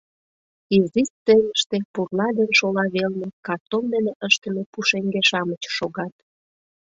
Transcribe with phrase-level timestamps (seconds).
[0.77, 6.15] Изи сценыште пурла ден шола велне картон дене ыштыме пушеҥге-шамыч шогат.